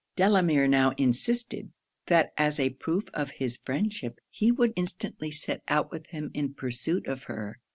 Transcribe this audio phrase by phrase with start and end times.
[0.15, 1.71] Delamere now insisted,
[2.07, 6.55] that as a proof of his friendship he would instantly set out with him in
[6.55, 7.59] pursuit of her.